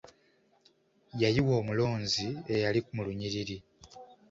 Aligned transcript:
Yayiwa 1.21 1.53
omulonzi 1.61 2.27
eyali 2.53 2.79
mu 2.95 3.01
lunyiriri. 3.05 3.57